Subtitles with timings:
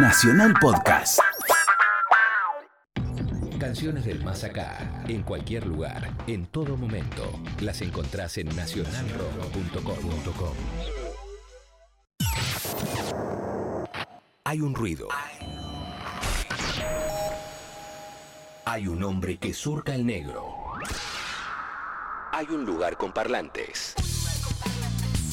[0.00, 1.18] Nacional Podcast.
[3.58, 7.24] Canciones del más acá, en cualquier lugar, en todo momento.
[7.60, 10.54] Las encontrás en nacionalrock.com.
[14.44, 15.08] Hay un ruido.
[18.66, 20.74] Hay un hombre que surca el negro.
[22.32, 23.94] Hay un lugar con parlantes.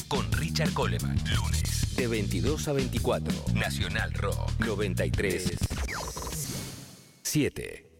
[0.08, 1.65] Con Richard Coleman, lunes,
[1.96, 3.32] de 22 a 24.
[3.54, 5.52] Nacional Rock 93
[7.22, 7.95] 7.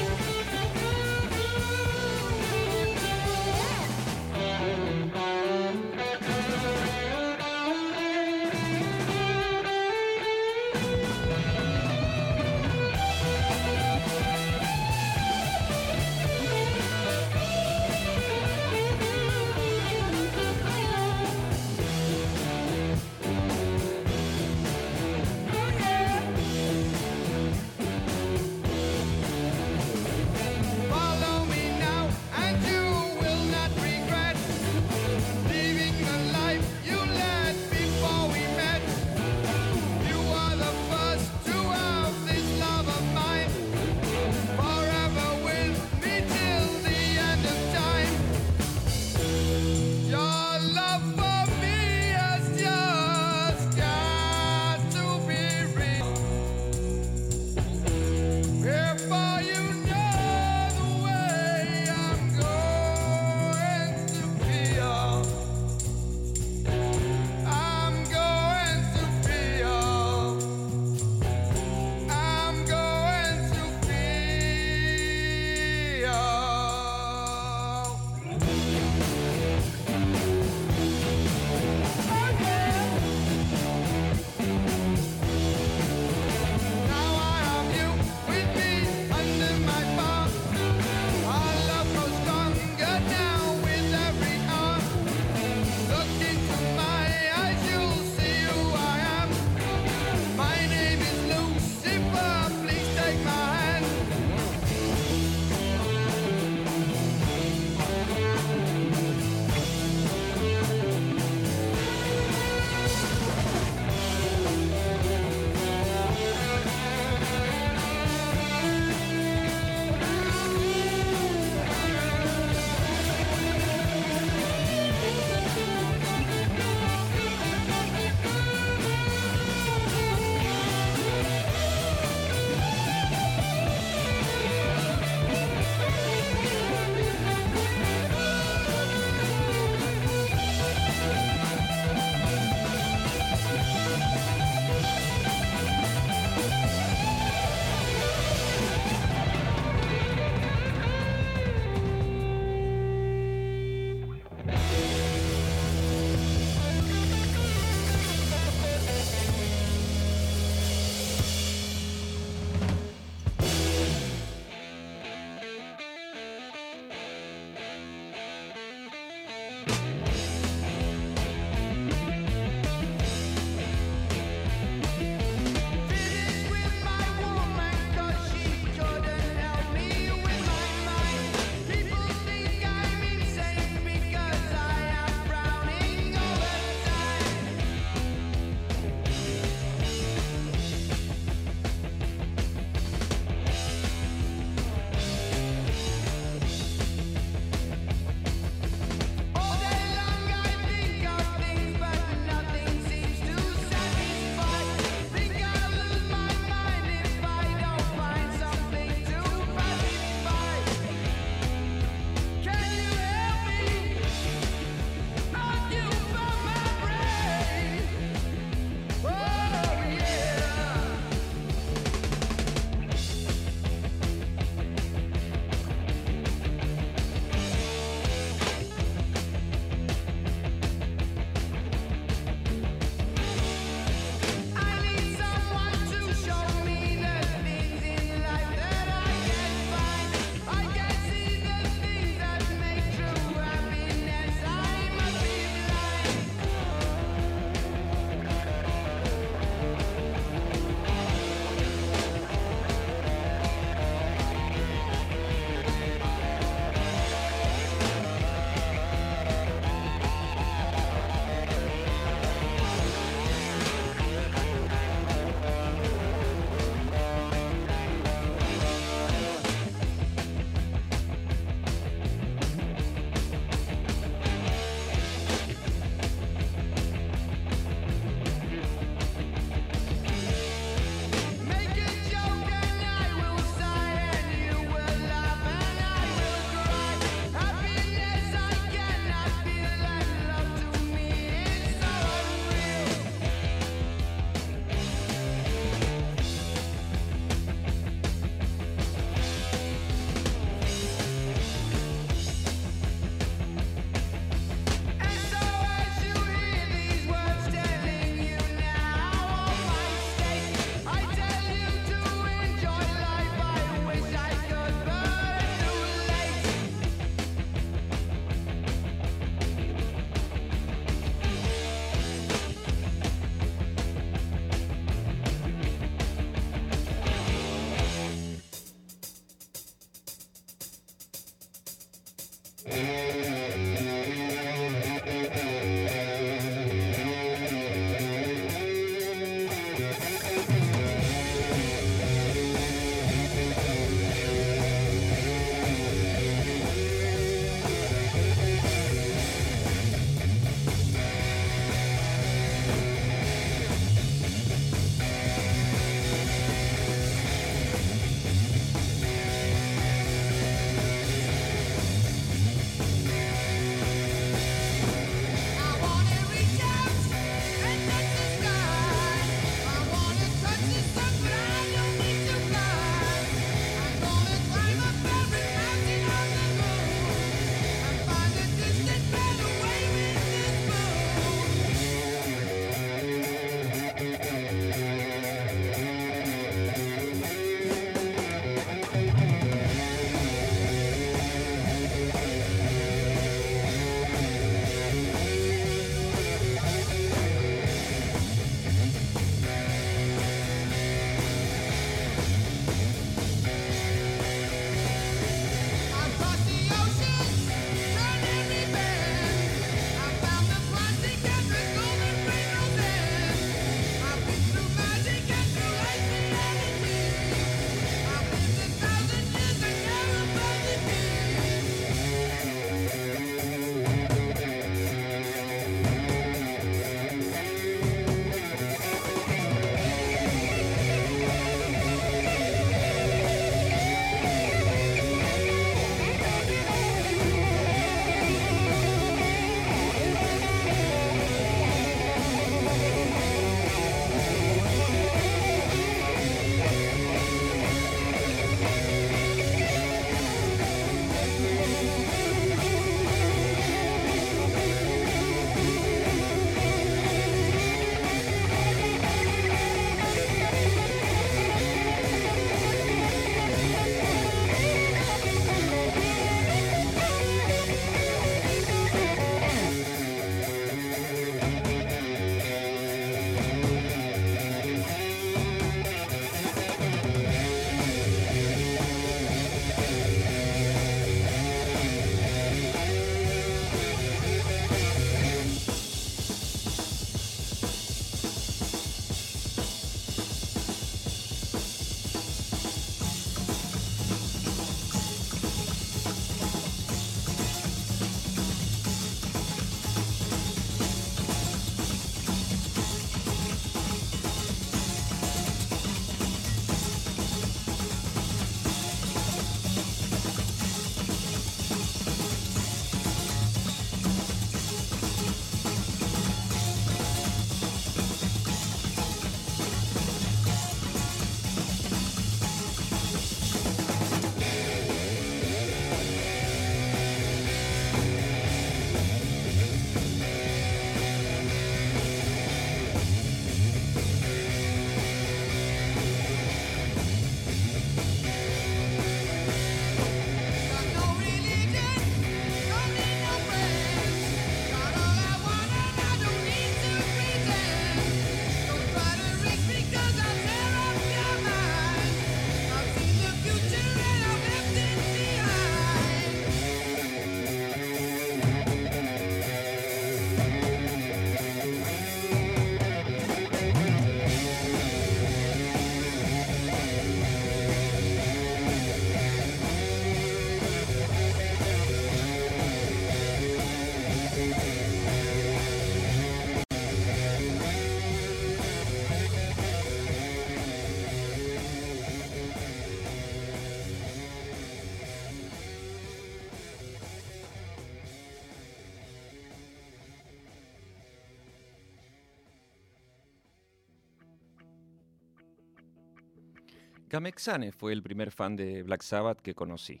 [597.10, 600.00] Gamexane fue el primer fan de Black Sabbath que conocí.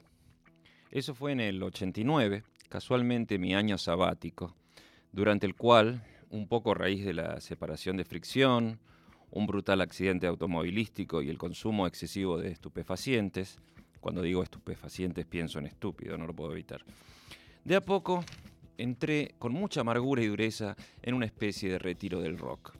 [0.92, 4.54] Eso fue en el 89, casualmente mi año sabático,
[5.10, 8.78] durante el cual, un poco a raíz de la separación de fricción,
[9.32, 13.58] un brutal accidente automovilístico y el consumo excesivo de estupefacientes,
[13.98, 16.84] cuando digo estupefacientes pienso en estúpido, no lo puedo evitar,
[17.64, 18.24] de a poco
[18.78, 22.72] entré con mucha amargura y dureza en una especie de retiro del rock.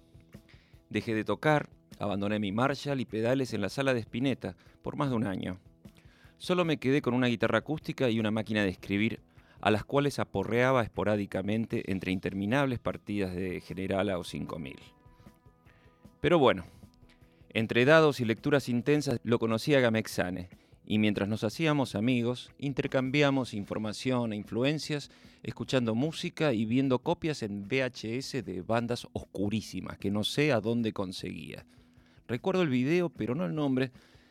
[0.88, 1.68] Dejé de tocar
[1.98, 5.58] Abandoné mi Marshall y pedales en la sala de Spinetta por más de un año.
[6.38, 9.20] Solo me quedé con una guitarra acústica y una máquina de escribir,
[9.60, 14.76] a las cuales aporreaba esporádicamente entre interminables partidas de Generala o 5000.
[16.20, 16.64] Pero bueno,
[17.50, 20.48] entre dados y lecturas intensas lo conocí a Gamexane,
[20.86, 25.10] y mientras nos hacíamos amigos, intercambiamos información e influencias,
[25.42, 30.92] escuchando música y viendo copias en VHS de bandas oscurísimas que no sé a dónde
[30.92, 31.64] conseguía.
[32.30, 33.90] Recuerdo el video, pero no el nombre,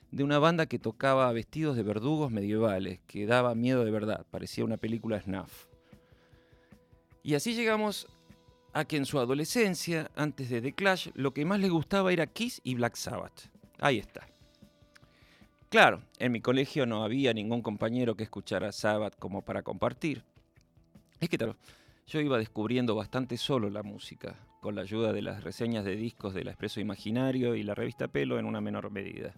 [0.10, 4.63] de una banda que tocaba vestidos de verdugos medievales, que daba miedo de verdad, parecía
[4.63, 5.65] una película snuff.
[7.24, 8.08] Y así llegamos
[8.72, 12.25] a que en su adolescencia, antes de The Clash, lo que más le gustaba era
[12.25, 13.50] Kiss y Black Sabbath.
[13.79, 14.25] Ahí está.
[15.68, 20.24] Claro, en mi colegio no había ningún compañero que escuchara Sabbath como para compartir.
[21.20, 21.58] Es que claro,
[22.08, 26.34] yo iba descubriendo bastante solo la música, con la ayuda de las reseñas de discos
[26.34, 29.34] del Expreso Imaginario y la revista Pelo en una menor medida.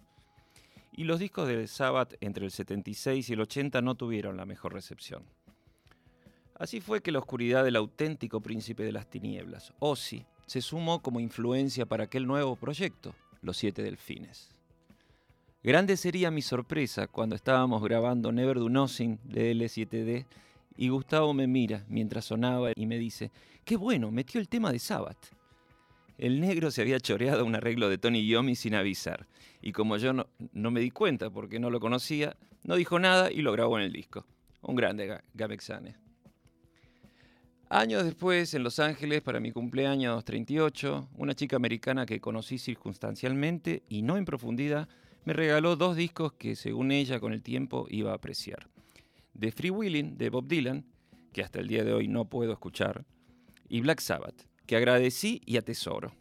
[0.92, 4.74] Y los discos de Sabbath entre el 76 y el 80 no tuvieron la mejor
[4.74, 5.24] recepción.
[6.54, 11.20] Así fue que la oscuridad del auténtico príncipe de las tinieblas, Ozzy, se sumó como
[11.20, 14.54] influencia para aquel nuevo proyecto, Los Siete Delfines.
[15.62, 20.26] Grande sería mi sorpresa cuando estábamos grabando Never Do Nothing de L7D
[20.76, 23.30] y Gustavo me mira mientras sonaba y me dice,
[23.64, 25.30] qué bueno, metió el tema de Sabbath.
[26.18, 29.26] El negro se había choreado un arreglo de Tony Yomi sin avisar,
[29.60, 33.42] y como yo no, me di cuenta porque no lo conocía, no dijo nada y
[33.42, 34.26] lo grabó en el disco.
[34.60, 35.96] Un grande Gamexane.
[37.68, 43.82] Años después, en Los Ángeles, para mi cumpleaños 38, una chica americana que conocí circunstancialmente
[43.88, 44.88] y no en profundidad,
[45.24, 48.68] me regaló dos discos que, según ella, con el tiempo iba a apreciar
[49.34, 50.84] de Free Willing de Bob Dylan,
[51.32, 53.04] que hasta el día de hoy no puedo escuchar,
[53.68, 56.12] y Black Sabbath, que agradecí y atesoro.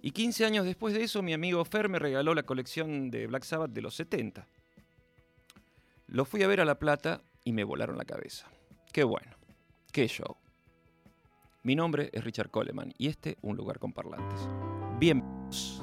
[0.00, 3.44] Y 15 años después de eso, mi amigo Fer me regaló la colección de Black
[3.44, 4.48] Sabbath de los 70.
[6.08, 8.50] Lo fui a ver a La Plata y me volaron la cabeza.
[8.92, 9.36] Qué bueno,
[9.92, 10.36] qué show.
[11.62, 14.48] Mi nombre es Richard Coleman y este un lugar con parlantes.
[14.98, 15.82] Bienvenidos.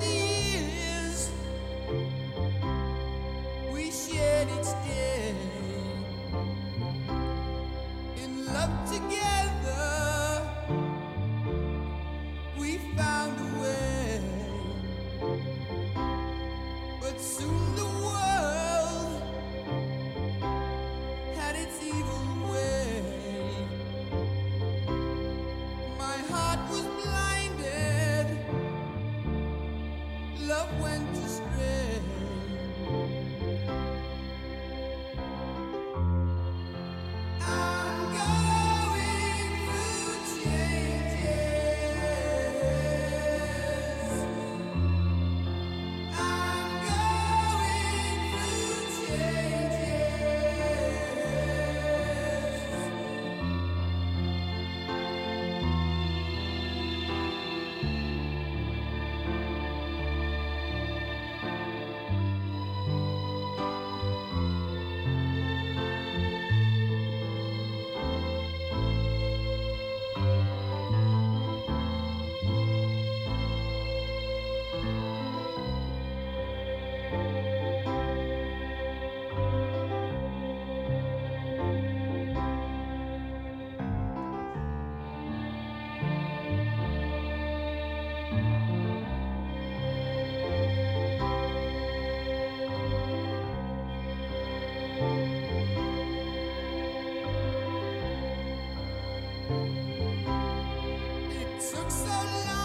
[0.00, 0.21] Andy.
[102.22, 102.61] out loud.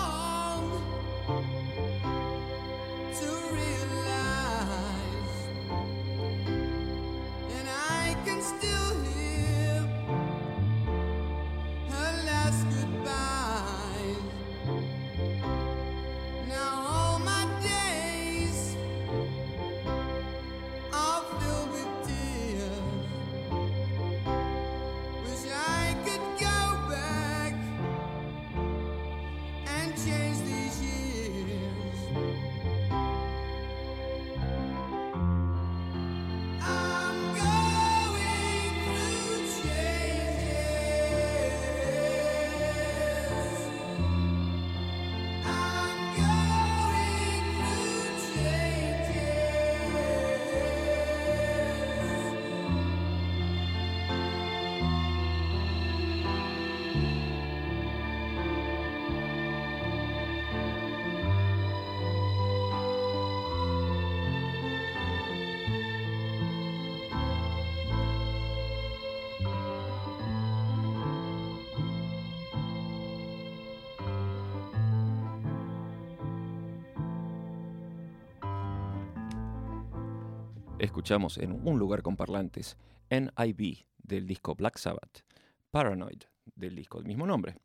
[80.97, 82.75] Escuchamos en Un lugar con parlantes
[83.11, 85.23] NIB del disco Black Sabbath,
[85.69, 86.23] Paranoid
[86.55, 87.55] del disco del mismo nombre,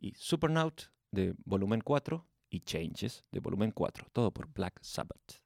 [0.00, 5.44] y Supernaut de volumen 4 y Changes de volumen 4, todo por Black Sabbath.